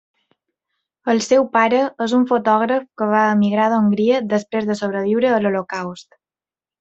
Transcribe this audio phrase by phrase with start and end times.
[1.11, 6.19] El seu pare és un fotògraf que va emigrar d'Hongria, després de sobreviure a l'Holocaust.